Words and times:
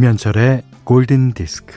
김현철의 0.00 0.62
골든 0.84 1.32
디스크. 1.32 1.74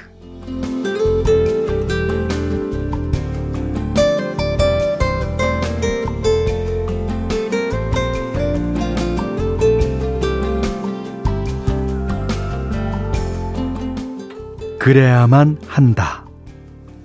그래야만 14.80 15.58
한다. 15.68 16.25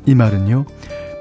이 0.07 0.15
말은요, 0.15 0.67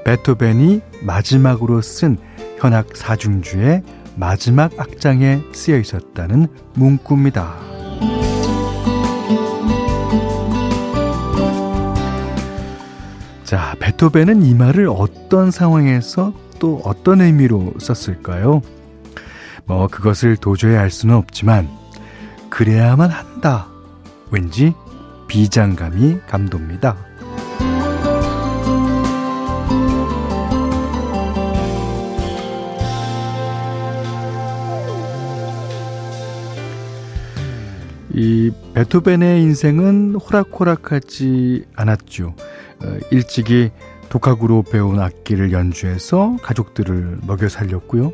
베토벤이 0.04 0.80
마지막으로 1.02 1.82
쓴 1.82 2.18
현악 2.58 2.96
사중주의 2.96 3.82
마지막 4.14 4.78
악장에 4.78 5.40
쓰여 5.52 5.76
있었다는 5.76 6.46
문구입니다. 6.74 7.67
자, 13.48 13.74
베토벤은 13.80 14.42
이 14.42 14.52
말을 14.52 14.90
어떤 14.90 15.50
상황에서 15.50 16.34
또 16.58 16.82
어떤 16.84 17.22
의미로 17.22 17.72
썼을까요? 17.78 18.60
뭐, 19.64 19.88
그것을 19.88 20.36
도저히 20.36 20.76
알 20.76 20.90
수는 20.90 21.14
없지만, 21.14 21.66
그래야만 22.50 23.08
한다. 23.08 23.68
왠지 24.30 24.74
비장감이 25.28 26.18
감돕니다. 26.26 26.98
이 38.12 38.50
베토벤의 38.74 39.40
인생은 39.40 40.16
호락호락하지 40.16 41.64
않았죠. 41.74 42.34
어, 42.82 42.98
일찍이 43.10 43.70
독학으로 44.08 44.62
배운 44.62 45.00
악기를 45.00 45.52
연주해서 45.52 46.36
가족들을 46.42 47.18
먹여 47.26 47.48
살렸고요. 47.48 48.12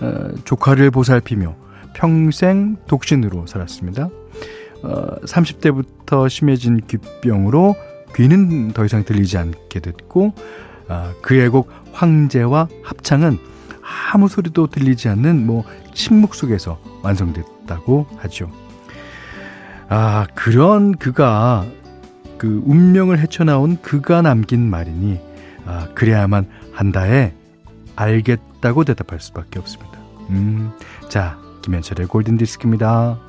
어, 0.00 0.28
조카를 0.44 0.90
보살피며 0.90 1.54
평생 1.94 2.76
독신으로 2.86 3.46
살았습니다. 3.46 4.08
어, 4.82 5.16
30대부터 5.24 6.28
심해진 6.28 6.80
귀병으로 6.86 7.74
귀는 8.14 8.72
더 8.72 8.84
이상 8.84 9.04
들리지 9.04 9.38
않게 9.38 9.80
됐고 9.80 10.34
어, 10.88 11.12
그의 11.22 11.48
곡 11.48 11.70
황제와 11.92 12.68
합창은 12.82 13.38
아무 14.12 14.28
소리도 14.28 14.68
들리지 14.68 15.08
않는 15.08 15.46
뭐 15.46 15.64
침묵 15.94 16.34
속에서 16.34 16.80
완성됐다고 17.02 18.06
하죠. 18.18 18.50
아 19.88 20.26
그런 20.34 20.96
그가 20.96 21.66
그 22.40 22.62
운명을 22.64 23.18
헤쳐나온 23.18 23.76
그가 23.82 24.22
남긴 24.22 24.70
말이니 24.70 25.20
아, 25.66 25.88
그래야만 25.94 26.46
한다에 26.72 27.34
알겠다고 27.96 28.84
대답할 28.84 29.20
수밖에 29.20 29.58
없습니다. 29.58 29.98
음, 30.30 30.70
자 31.10 31.38
김현철의 31.60 32.06
골든 32.06 32.38
디스크입니다. 32.38 33.20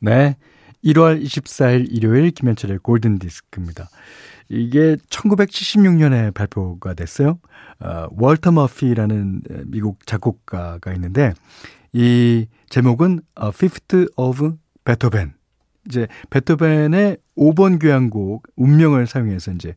네. 0.00 0.36
1월 0.84 1.22
24일 1.22 1.86
일요일 1.90 2.30
김현철의 2.30 2.78
골든 2.78 3.18
디스크입니다. 3.18 3.88
이게 4.48 4.96
1976년에 5.10 6.32
발표가 6.32 6.94
됐어요. 6.94 7.38
어, 7.80 8.06
월터 8.10 8.52
머피라는 8.52 9.42
미국 9.66 10.06
작곡가가 10.06 10.92
있는데 10.94 11.32
이 11.92 12.46
제목은 12.68 13.20
어, 13.34 13.48
Fifth 13.48 14.06
of 14.16 14.56
Beethoven. 14.84 15.34
이제 15.86 16.08
베토벤의 16.30 17.16
5번 17.36 17.80
교향곡 17.80 18.46
운명을 18.56 19.06
사용해서 19.06 19.52
이제 19.52 19.74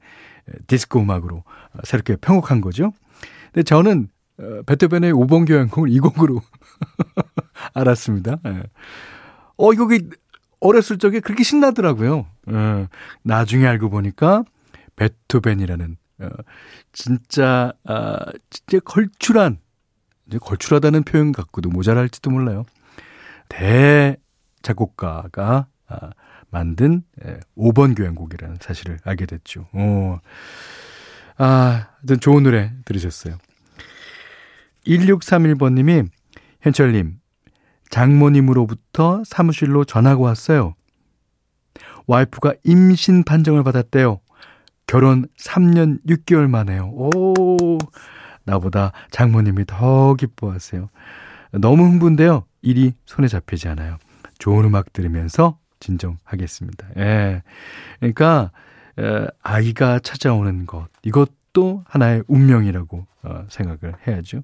디스코 0.67 1.01
음악으로 1.01 1.43
새롭게 1.83 2.15
편곡한 2.15 2.61
거죠. 2.61 2.93
근데 3.53 3.63
저는 3.63 4.09
어, 4.39 4.61
베토벤의 4.65 5.13
5번 5.13 5.47
교향곡을 5.47 5.89
이 5.89 5.99
곡으로 5.99 6.41
알았습니다. 7.73 8.37
예. 8.47 8.63
어, 9.59 9.73
이거 9.73 9.87
어렸을 10.61 10.97
적에 10.97 11.19
그렇게 11.19 11.43
신나더라고요. 11.43 12.25
어, 12.47 12.87
나중에 13.23 13.67
알고 13.67 13.89
보니까 13.89 14.43
베토벤이라는 14.95 15.97
어, 16.19 16.29
진짜 16.93 17.73
아, 17.83 18.17
진짜 18.49 18.79
걸출한 18.79 19.59
이제 20.27 20.37
걸출하다는 20.37 21.03
표현 21.03 21.33
갖고도 21.33 21.69
모자랄지도 21.69 22.31
몰라요. 22.31 22.65
대 23.49 24.15
작곡가가 24.61 25.67
아, 25.87 26.09
만든 26.49 27.03
예, 27.25 27.39
5번 27.57 27.97
교향곡이라는 27.97 28.57
사실을 28.61 28.99
알게 29.03 29.25
됐죠. 29.25 29.67
어. 29.73 30.19
아, 31.37 31.87
하여튼 31.97 32.19
좋은 32.21 32.43
노래 32.43 32.71
들으셨어요. 32.85 33.37
1631번님이 34.85 36.09
현철님 36.61 37.18
장모님으로부터 37.89 39.23
사무실로 39.25 39.83
전화가 39.83 40.21
왔어요. 40.21 40.75
와이프가 42.07 42.53
임신 42.63 43.23
판정을 43.23 43.63
받았대요. 43.63 44.19
결혼 44.87 45.27
3년 45.39 45.99
6개월 46.07 46.49
만에요. 46.49 46.87
오, 46.87 47.77
나보다 48.45 48.91
장모님이 49.11 49.65
더 49.67 50.15
기뻐하세요. 50.15 50.89
너무 51.59 51.83
흥분돼요. 51.83 52.45
일이 52.61 52.93
손에 53.05 53.27
잡히지 53.27 53.67
않아요. 53.69 53.97
좋은 54.39 54.65
음악 54.65 54.93
들으면서 54.93 55.59
진정하겠습니다. 55.79 56.87
예. 56.97 57.43
그러니까, 57.99 58.51
에, 58.97 59.27
아이가 59.41 59.99
찾아오는 59.99 60.65
것, 60.65 60.87
이것 61.03 61.29
도 61.59 61.83
하나의 61.87 62.23
운명이라고 62.27 63.05
어, 63.23 63.45
생각을 63.49 63.95
해야죠. 64.07 64.41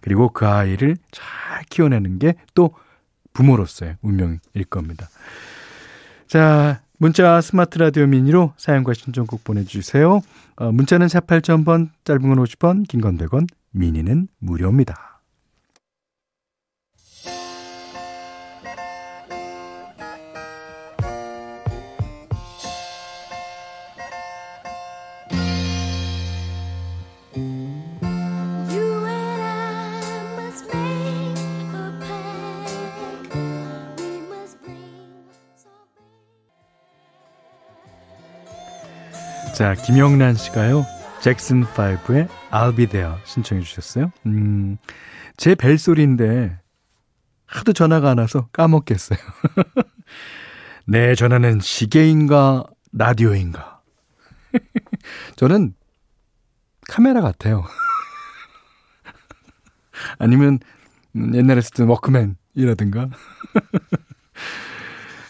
그리고 0.00 0.30
그 0.30 0.46
아이를 0.46 0.96
잘 1.10 1.62
키워내는 1.68 2.18
게 2.18 2.34
또 2.54 2.70
부모로서의 3.34 3.96
운명일 4.00 4.64
겁니다. 4.70 5.08
자, 6.26 6.80
문자 6.98 7.40
스마트 7.40 7.78
라디오 7.78 8.06
미니로 8.06 8.52
사연과 8.56 8.94
신청곡 8.94 9.44
보내주세요. 9.44 10.20
어, 10.56 10.72
문자는 10.72 11.08
4 11.08 11.20
8,000번, 11.20 11.90
짧은 12.04 12.22
건 12.22 12.38
50원, 12.44 12.86
긴 12.88 13.00
건 13.00 13.18
100원, 13.18 13.46
미니는 13.72 14.28
무료입니다. 14.38 15.13
자, 39.64 39.72
김영란 39.72 40.34
씨가요. 40.34 40.84
잭슨 41.22 41.64
5의 41.64 42.28
I'll 42.50 42.76
Be 42.76 42.84
There 42.84 43.14
신청해 43.24 43.62
주셨어요. 43.62 44.12
음, 44.26 44.76
제 45.38 45.54
벨소리인데 45.54 46.60
하도 47.46 47.72
전화가 47.72 48.10
안 48.10 48.18
와서 48.18 48.46
까먹겠어요. 48.52 49.18
네, 50.84 51.14
전화는 51.14 51.60
시계인가 51.60 52.64
라디오인가. 52.92 53.80
저는 55.36 55.74
카메라 56.86 57.22
같아요. 57.22 57.64
아니면 60.18 60.58
음, 61.16 61.34
옛날에 61.34 61.62
쓰던 61.62 61.88
워크맨이라든가. 61.88 63.08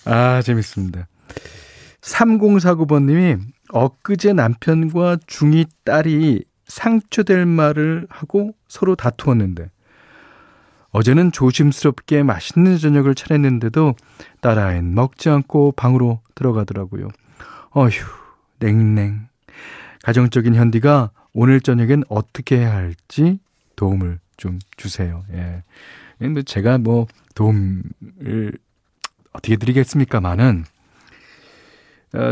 아, 0.06 0.42
재밌습니다. 0.42 1.06
3049번님이 2.00 3.53
엊그제 3.70 4.32
남편과 4.32 5.18
중이 5.26 5.66
딸이 5.84 6.44
상처될 6.66 7.46
말을 7.46 8.06
하고 8.10 8.54
서로 8.68 8.94
다투었는데 8.96 9.70
어제는 10.90 11.32
조심스럽게 11.32 12.22
맛있는 12.22 12.78
저녁을 12.78 13.14
차렸는데도 13.16 13.94
딸아이는 14.40 14.94
먹지 14.94 15.28
않고 15.28 15.72
방으로 15.72 16.20
들어가더라고요. 16.36 17.08
어휴, 17.70 17.90
냉랭. 18.60 19.28
가정적인 20.04 20.54
현디가 20.54 21.10
오늘 21.32 21.60
저녁엔 21.60 22.04
어떻게 22.08 22.58
해야 22.58 22.74
할지 22.74 23.40
도움을 23.74 24.20
좀 24.36 24.60
주세요. 24.76 25.24
예. 25.32 25.64
근데 26.18 26.42
제가 26.42 26.78
뭐 26.78 27.06
도움을 27.34 27.82
어떻게 29.32 29.56
드리겠습니까만은 29.56 30.64
어, 30.64 30.73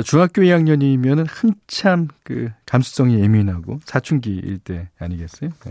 중학교 0.04 0.42
2학년이면은 0.42 1.26
한참 1.28 2.08
그 2.22 2.50
감수성이 2.66 3.20
예민하고 3.20 3.80
사춘기일 3.84 4.58
때 4.58 4.88
아니겠어요? 4.98 5.50
네. 5.50 5.70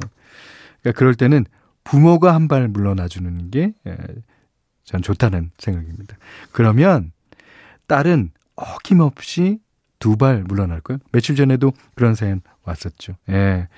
그러니까 0.82 0.98
그럴 1.00 1.16
때는 1.16 1.46
부모가 1.84 2.34
한 2.36 2.48
발 2.48 2.68
물러나 2.68 3.08
주는 3.08 3.50
게 3.52 3.74
전 4.84 5.02
좋다는 5.02 5.52
생각입니다. 5.58 6.18
그러면 6.52 7.12
딸은 7.88 8.32
어김없이 8.56 9.60
두 10.00 10.18
발 10.18 10.44
물러날 10.44 10.82
거예요. 10.82 11.00
며칠 11.14 11.36
전에도 11.36 11.72
그런 11.96 12.14
사연 12.16 12.42
왔었죠. 12.64 13.14
예. 13.30 13.70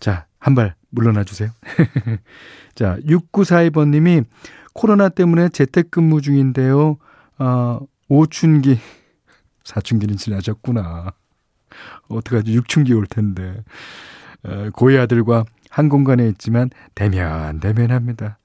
자, 0.00 0.26
한 0.38 0.54
발 0.56 0.74
물러나 0.88 1.22
주세요. 1.22 1.50
자, 2.74 2.96
6942번님이 3.04 4.24
코로나 4.72 5.08
때문에 5.10 5.50
재택근무 5.50 6.22
중인데요. 6.22 6.96
어, 7.38 7.80
오춘기, 8.08 8.78
사춘기는 9.70 10.16
지나셨구나. 10.16 11.12
어떡하지? 12.08 12.52
육춘기 12.52 12.92
올 12.92 13.06
텐데. 13.06 13.62
어, 14.42 14.70
고이 14.72 14.98
아들과 14.98 15.44
한 15.70 15.88
공간에 15.88 16.28
있지만 16.28 16.70
대면, 16.94 17.60
대면합니다. 17.60 18.38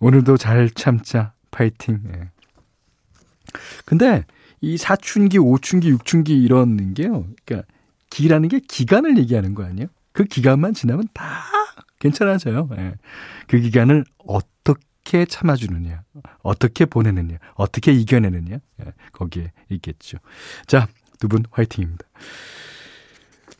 오늘도 0.00 0.36
잘 0.36 0.68
참자. 0.70 1.32
파이팅. 1.50 2.02
예. 2.12 2.30
근데 3.86 4.24
이 4.60 4.76
사춘기, 4.76 5.38
오춘기, 5.38 5.88
육춘기 5.88 6.40
이런 6.42 6.92
게요. 6.92 7.24
그러니까 7.44 7.66
기라는 8.10 8.50
게 8.50 8.60
기간을 8.60 9.16
얘기하는 9.18 9.54
거 9.54 9.64
아니에요? 9.64 9.88
그 10.12 10.24
기간만 10.24 10.74
지나면 10.74 11.08
다 11.14 11.24
괜찮아져요. 11.98 12.68
예. 12.76 12.94
그 13.46 13.58
기간을 13.58 14.04
어떻게 14.26 14.87
참아주느냐, 15.26 16.02
어떻게 16.42 16.84
보내느냐, 16.84 17.38
어떻게 17.54 17.92
이겨내느냐, 17.92 18.56
예. 18.80 18.92
거기에 19.12 19.52
있겠죠. 19.70 20.18
자, 20.66 20.88
두 21.20 21.28
분 21.28 21.44
화이팅입니다. 21.50 22.04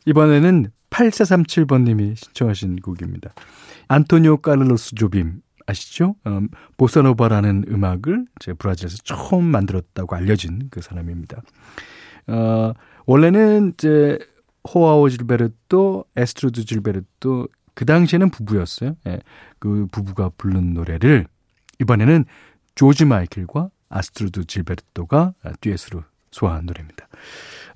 이번에는 0.06 0.70
8437번님이 0.90 2.16
신청하신 2.16 2.76
곡입니다. 2.76 3.32
안토니오 3.88 4.38
까르로스 4.38 4.94
조빔 4.94 5.42
아시죠? 5.66 6.14
음, 6.26 6.48
보사노바라는 6.78 7.64
음악을 7.68 8.24
제 8.40 8.52
브라질에서 8.54 8.98
처음 9.04 9.44
만들었다고 9.44 10.16
알려진 10.16 10.68
그 10.70 10.80
사람입니다. 10.80 11.42
어, 12.28 12.72
원래는 13.06 13.72
이제 13.74 14.18
호아오 14.72 15.08
질베르토, 15.10 16.04
아스트루드 16.16 16.64
질베르토 16.64 17.48
그 17.74 17.84
당시에는 17.84 18.30
부부였어요. 18.30 18.96
예, 19.06 19.20
그 19.58 19.86
부부가 19.92 20.30
부른 20.38 20.74
노래를 20.74 21.26
이번에는 21.80 22.24
조지 22.74 23.04
마이클과 23.04 23.70
아스트루드 23.88 24.44
질베르토가 24.46 25.34
듀엣으로 25.60 26.04
소화한 26.30 26.66
노래입니다. 26.66 27.08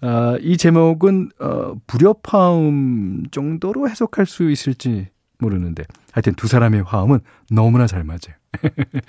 어, 0.03 0.37
이 0.41 0.57
제목은 0.57 1.31
어, 1.41 1.75
불협화음 1.87 3.25
정도로 3.31 3.89
해석할 3.89 4.27
수 4.27 4.51
있을지 4.51 5.09
모르는데 5.39 5.85
하여튼 6.13 6.35
두 6.35 6.47
사람의 6.47 6.83
화음은 6.83 7.21
너무나 7.51 7.87
잘 7.87 8.05
맞아요. 8.05 8.37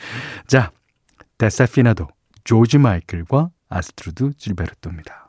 자, 0.47 0.71
데사피나도 1.37 2.07
조지 2.43 2.77
마이클과 2.77 3.49
아스트루드 3.69 4.33
질베르토입니다. 4.37 5.22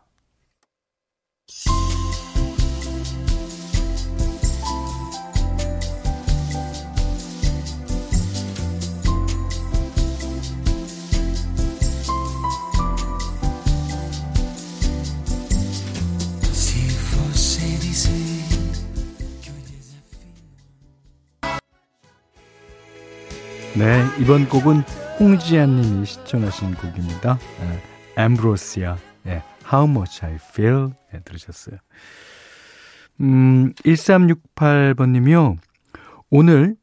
네, 23.76 24.04
이번 24.20 24.48
곡은 24.48 24.82
홍지안 25.18 25.80
님이 25.80 26.06
신청하신 26.06 26.76
곡입니다. 26.76 27.40
엠브로시아, 28.16 28.96
네, 29.24 29.42
How 29.72 29.90
Much 29.90 30.24
I 30.24 30.34
Feel 30.36 30.90
네, 31.12 31.18
들으셨어요. 31.24 31.78
음, 33.20 33.72
1368번 33.84 35.10
님이요. 35.10 35.56
오늘 36.30 36.76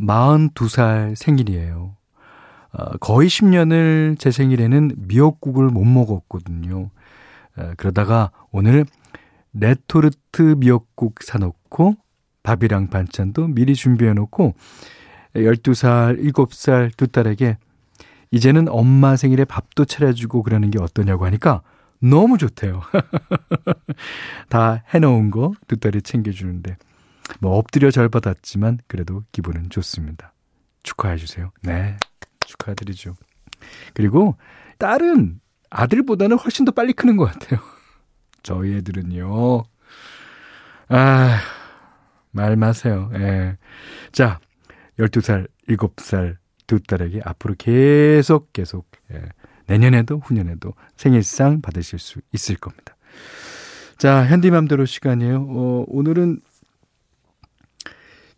42살 0.00 1.14
생일이에요. 1.14 1.94
어, 2.72 2.96
거의 3.00 3.28
10년을 3.28 4.18
제 4.18 4.30
생일에는 4.30 4.92
미역국을 4.96 5.66
못 5.66 5.84
먹었거든요. 5.84 6.88
어, 7.58 7.72
그러다가 7.76 8.30
오늘 8.50 8.86
레토르트 9.52 10.54
미역국 10.56 11.22
사놓고 11.22 11.96
밥이랑 12.42 12.88
반찬도 12.88 13.48
미리 13.48 13.74
준비해 13.74 14.14
놓고 14.14 14.54
12살, 15.34 16.32
7살 16.32 16.96
두 16.96 17.06
딸에게 17.06 17.58
이제는 18.30 18.68
엄마 18.68 19.16
생일에 19.16 19.44
밥도 19.44 19.84
차려주고 19.84 20.42
그러는 20.42 20.70
게 20.70 20.78
어떠냐고 20.80 21.26
하니까 21.26 21.62
너무 22.00 22.38
좋대요. 22.38 22.80
다 24.48 24.82
해놓은 24.94 25.30
거 25.30 25.52
두 25.68 25.76
딸이 25.78 26.02
챙겨주는데 26.02 26.76
뭐 27.40 27.56
엎드려 27.58 27.90
절 27.90 28.08
받았지만 28.08 28.78
그래도 28.86 29.22
기분은 29.32 29.70
좋습니다. 29.70 30.32
축하해 30.82 31.16
주세요. 31.16 31.50
네, 31.62 31.96
축하드리죠. 32.46 33.14
그리고 33.94 34.36
딸은 34.78 35.40
아들보다는 35.68 36.38
훨씬 36.38 36.64
더 36.64 36.72
빨리 36.72 36.92
크는 36.92 37.16
것 37.16 37.26
같아요. 37.26 37.60
저희 38.42 38.74
애들은요. 38.76 39.62
아, 40.88 41.38
말 42.32 42.56
마세요. 42.56 43.10
예. 43.14 43.56
자, 44.12 44.40
12살, 45.00 45.48
7살 45.68 46.36
두 46.66 46.80
딸에게 46.80 47.20
앞으로 47.24 47.54
계속 47.58 48.52
계속 48.52 48.88
예, 49.12 49.22
내년에도 49.66 50.18
후년에도 50.18 50.74
생일상 50.96 51.60
받으실 51.60 51.98
수 51.98 52.20
있을 52.32 52.56
겁니다. 52.56 52.96
자, 53.98 54.24
현디맘대로 54.24 54.86
시간이에요. 54.86 55.46
어, 55.48 55.84
오늘은 55.88 56.40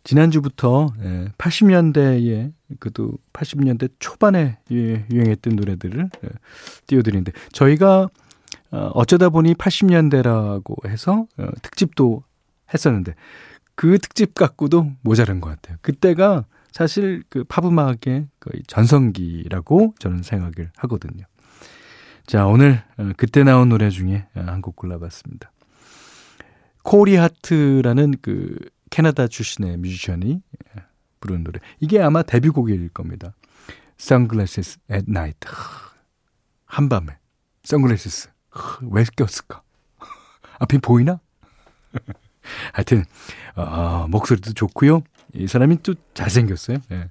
지난주부터 0.03 0.87
예, 1.03 1.27
80년대에 1.37 2.53
그도 2.79 3.13
80년대 3.33 3.91
초반에 3.99 4.57
유행했던 4.71 5.55
노래들을 5.55 6.09
예, 6.23 6.29
띄워드리는데 6.87 7.33
저희가 7.51 8.09
어, 8.71 8.77
어쩌다 8.95 9.29
보니 9.29 9.53
80년대라고 9.53 10.87
해서 10.87 11.27
어, 11.37 11.47
특집도 11.61 12.23
했었는데 12.73 13.13
그 13.75 13.97
특집 13.99 14.33
갖고도 14.33 14.91
모자란 15.01 15.39
것 15.39 15.49
같아요. 15.49 15.77
그때가 15.81 16.45
사실 16.73 17.23
그 17.29 17.43
팝음악의 17.43 18.27
거의 18.39 18.63
전성기라고 18.67 19.93
저는 19.99 20.23
생각을 20.23 20.71
하거든요. 20.75 21.23
자, 22.25 22.47
오늘 22.47 22.83
어, 22.97 23.11
그때 23.15 23.43
나온 23.43 23.69
노래 23.69 23.89
중에 23.91 24.25
어, 24.35 24.41
한곡 24.41 24.75
골라봤습니다. 24.75 25.51
코리 26.81 27.15
하트라는 27.15 28.15
그 28.21 28.57
캐나다 28.89 29.27
출신의 29.27 29.77
뮤지션이 29.77 30.41
예, 30.75 30.83
부른 31.21 31.43
노래. 31.43 31.59
이게 31.79 32.01
아마 32.01 32.23
데뷔곡일 32.23 32.89
겁니다. 32.89 33.35
Sunglasses 33.99 34.79
at 34.91 35.05
Night. 35.07 35.47
한밤에 36.65 37.17
선글라스 37.63 38.29
왜 38.89 39.05
꼈을까? 39.15 39.61
앞이 40.59 40.79
보이나? 40.79 41.19
하여튼 42.73 43.05
어, 43.55 44.07
목소리도 44.09 44.53
좋고요. 44.53 45.03
이 45.35 45.47
사람이 45.47 45.83
또 45.83 45.95
잘생겼어요. 46.13 46.77
예. 46.91 47.09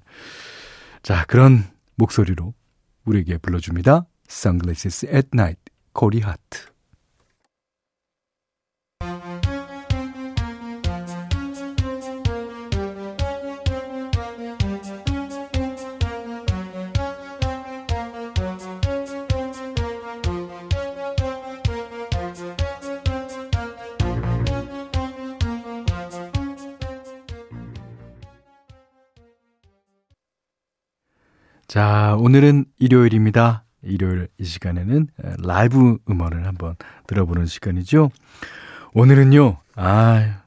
자, 1.01 1.25
그런 1.25 1.63
목소리로 1.95 2.53
우리에게 3.05 3.37
불러줍니다. 3.37 4.05
Sunglasses 4.29 5.05
at 5.05 5.29
Night, 5.33 5.61
코리 5.91 6.21
하트. 6.21 6.72
자, 31.73 32.15
오늘은 32.19 32.65
일요일입니다. 32.77 33.65
일요일 33.81 34.27
이 34.39 34.43
시간에는 34.43 35.07
라이브 35.39 35.97
음원을 36.07 36.45
한번 36.45 36.75
들어보는 37.07 37.47
시간이죠. 37.47 38.11
오늘은요, 38.93 39.57
아, 39.75 40.43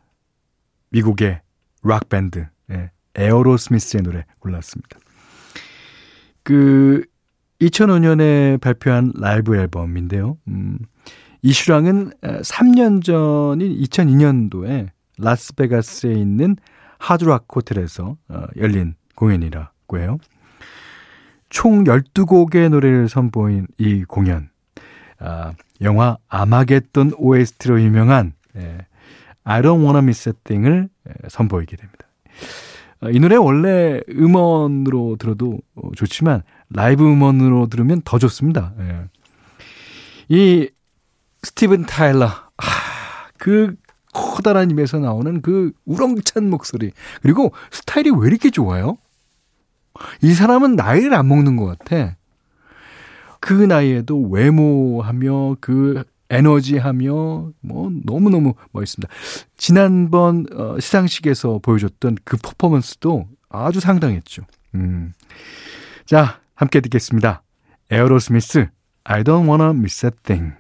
미국의 0.91 1.41
락밴드, 1.83 2.47
예, 2.71 2.93
에어로 3.17 3.57
스미스의 3.57 4.05
노래 4.05 4.25
골랐습니다. 4.39 5.01
그 6.45 7.05
2005년에 7.61 8.61
발표한 8.61 9.13
라이브 9.17 9.57
앨범인데요. 9.57 10.39
음, 10.47 10.79
이 11.43 11.48
실황은 11.48 12.13
3년 12.21 13.03
전인 13.03 13.77
2002년도에 13.77 14.91
라스베가스에 15.19 16.13
있는 16.13 16.55
하드락 16.99 17.47
호텔에서 17.53 18.17
어, 18.29 18.45
열린 18.57 18.95
공연이라고 19.17 19.99
해요. 19.99 20.19
총 21.49 21.85
12곡의 21.85 22.71
노래를 22.71 23.09
선보인 23.09 23.67
이 23.79 24.05
공연. 24.05 24.49
아, 25.19 25.53
영화 25.81 26.19
아마겟돈 26.29 27.13
OST로 27.17 27.81
유명한 27.81 28.35
예, 28.57 28.79
I 29.45 29.63
Don't 29.63 29.81
Wanna 29.81 29.99
Miss 29.99 30.29
a 30.29 30.33
Thing을 30.45 30.89
예, 31.09 31.13
선보이게 31.29 31.77
됩니다. 31.77 32.07
어, 33.01 33.11
이 33.11 33.19
노래 33.19 33.37
원래 33.37 34.01
음원으로 34.11 35.17
들어도 35.19 35.59
어, 35.75 35.91
좋지만 35.95 36.43
라이브 36.71 37.05
음원으로 37.05 37.69
들으면 37.69 38.03
더 38.05 38.19
좋습니다. 38.19 38.75
예. 38.81 39.05
이 40.29 40.69
스티븐 41.43 41.87
타일러, 41.87 42.27
아, 42.27 42.65
그 43.39 43.77
커다란 44.13 44.71
입에서 44.71 44.99
나오는 44.99 45.43
그 45.43 45.73
우렁찬 45.85 46.49
목소리 46.49 46.91
그리고 47.23 47.53
스타일이 47.71 48.11
왜 48.11 48.29
이렇게 48.29 48.51
좋아요? 48.51 48.97
이 50.23 50.35
사람은 50.35 50.77
나이를 50.77 51.15
안 51.15 51.29
먹는 51.29 51.57
것 51.57 51.79
같아. 51.79 52.17
그 53.41 53.53
나이에도 53.53 54.21
외모하며 54.23 55.57
그 55.61 56.05
에너지하며 56.31 57.13
뭐 57.61 57.91
너무너무 58.05 58.55
멋있습니다. 58.73 59.13
지난번 59.57 60.47
어, 60.53 60.79
시상식에서 60.81 61.61
보여줬던 61.63 62.19
그 62.25 62.37
퍼포먼스도 62.37 63.29
아주 63.49 63.81
상당했죠. 63.81 64.43
음. 64.75 65.13
자, 66.05 66.41
함께 66.55 66.81
듣겠습니다. 66.81 67.43
에어로스미스 67.91 68.69
I 69.05 69.23
don't 69.23 69.47
wanna 69.47 69.71
miss 69.71 70.05
a 70.05 70.11
thing. 70.25 70.55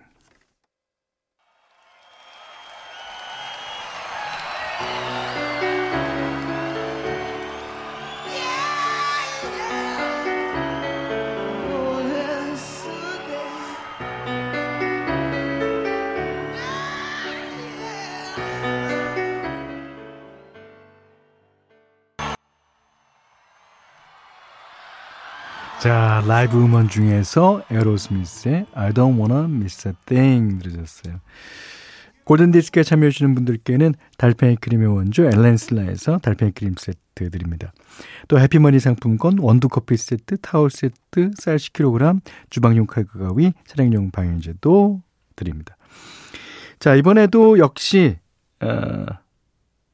자, 25.80 26.24
라이브 26.26 26.56
음원 26.62 26.88
중에서 26.88 27.62
에어로스미스의 27.70 28.66
I 28.74 28.92
don't 28.92 29.18
wanna 29.18 29.44
miss 29.44 29.86
a 29.86 29.94
thing 30.06 30.62
들으셨어요. 30.62 31.20
골든디스크에 32.24 32.82
참여해주시는 32.82 33.34
분들께는 33.36 33.94
달팽이 34.18 34.56
크림의 34.56 34.88
원조 34.88 35.24
엘렌슬라에서 35.24 36.18
달팽이 36.18 36.52
크림 36.52 36.74
세트 36.76 37.30
드립니다. 37.30 37.72
또 38.26 38.40
해피머니 38.40 38.80
상품권, 38.80 39.38
원두커피 39.38 39.96
세트, 39.96 40.38
타월 40.38 40.70
세트, 40.70 41.30
쌀 41.38 41.56
10kg, 41.56 42.20
주방용 42.50 42.86
칼과 42.86 43.28
가위, 43.28 43.52
차량용 43.66 44.10
방향제도 44.10 45.02
드립니다. 45.36 45.76
자, 46.80 46.96
이번에도 46.96 47.58
역시, 47.58 48.16
어, 48.60 49.06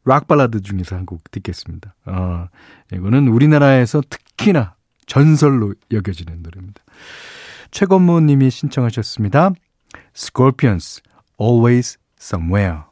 락 0.05 0.27
발라드 0.27 0.63
중에서 0.63 0.97
한 0.97 1.05
곡 1.05 1.31
듣겠습니다. 1.31 1.95
어, 2.07 2.49
이거는 2.93 3.29
우리나라에서 3.29 4.01
특히나 4.09 4.75
전설로 5.13 5.75
여겨지는 5.91 6.43
노래입니다. 6.43 6.83
최건모 7.71 8.21
님이 8.21 8.51
신청하셨습니다. 8.51 9.53
Scorpions, 10.17 11.03
Always 11.39 11.99
Somewhere. 12.19 12.92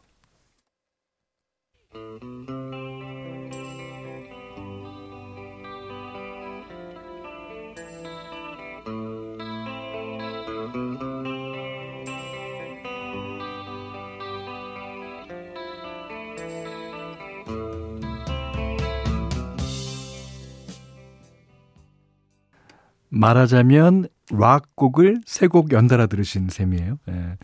말하자면 23.21 24.09
락곡을 24.33 25.21
세 25.27 25.49
곡 25.49 25.73
연달아 25.73 26.07
들으신 26.07 26.49
셈이에요. 26.49 26.99
예. 27.09 27.37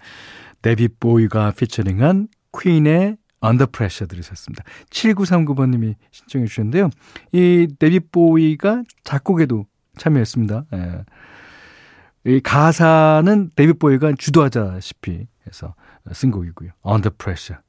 데이빗 0.62 0.98
보위가 1.00 1.52
피처링한 1.52 2.28
퀸의 2.58 3.16
Under 3.44 3.66
Pressure 3.70 4.08
들으셨습니다. 4.08 4.64
7939번님이 4.90 5.94
신청해 6.10 6.46
주셨는데요. 6.46 6.90
이 7.32 7.68
데이빗 7.78 8.10
보위가 8.10 8.82
작곡에도 9.04 9.66
참여했습니다. 9.98 10.64
예. 10.74 11.04
이 12.24 12.40
가사는 12.40 13.50
데이빗 13.54 13.78
보위가 13.78 14.14
주도하다시피 14.18 15.26
해서 15.46 15.74
쓴 16.12 16.30
곡이고요. 16.30 16.70
Under 16.86 17.10
Pressure. 17.16 17.60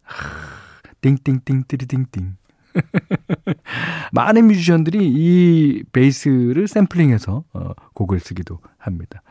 띵띵띵 1.01 1.65
띠리띵띵. 1.67 2.37
많은 4.13 4.48
뮤지션들이 4.48 5.07
이 5.07 5.84
베이스를 5.91 6.67
샘플링해서 6.67 7.43
어, 7.53 7.72
곡을 7.93 8.19
쓰기도 8.19 8.60
합니다. 8.77 9.22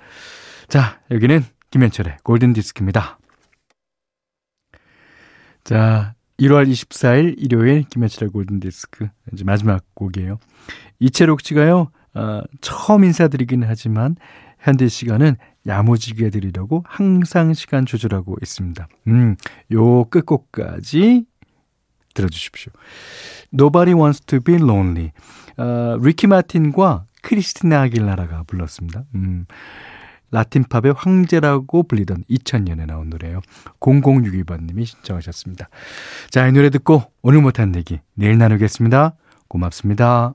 자, 0.69 1.01
여기는 1.11 1.45
김현철의 1.71 2.19
골든 2.23 2.53
디스크입니다. 2.53 3.19
자, 5.65 6.15
1월 6.39 6.69
24일 6.71 7.35
일요일 7.39 7.85
김현철의 7.85 8.31
골든 8.31 8.61
디스크 8.61 9.09
이제 9.33 9.45
마지막 9.45 9.83
곡이에요. 9.95 10.39
이채록 10.99 11.41
씨가요. 11.41 11.91
어, 12.15 12.43
처음 12.61 13.05
인사드리긴 13.05 13.65
하지만 13.65 14.17
현대 14.59 14.89
시간은 14.89 15.37
야무지게 15.67 16.31
드리려고 16.31 16.85
항상 16.87 17.53
시간 17.53 17.85
조절하고 17.85 18.37
있습니다. 18.43 18.89
음, 19.09 19.37
요 19.73 20.05
끝곡까지 20.05 21.25
들어주십시오. 22.17 22.73
Nobody 23.55 23.95
Wants 23.95 24.27
to 24.27 24.41
Be 24.41 24.57
Lonely. 24.57 25.13
어, 25.59 25.97
리키 26.01 26.27
마틴과 26.27 27.05
크리스티나 27.23 27.83
아길라라가 27.83 28.45
불렀습니다. 28.47 29.05
음, 29.15 29.47
라틴 30.31 30.65
팝의 30.65 30.95
황제라고 30.97 31.85
불리던 31.85 32.25
2000년에 32.29 32.87
나온 32.87 33.11
노래예요. 33.11 33.41
0062번님이 33.81 34.85
신청하셨습니다. 34.85 35.69
자, 36.31 36.47
이 36.47 36.53
노래 36.53 36.71
듣고 36.71 37.05
오늘 37.23 37.41
못한 37.41 37.75
얘기 37.77 38.01
내일 38.15 38.39
나누겠습니다. 38.39 39.15
고맙습니다. 39.49 40.35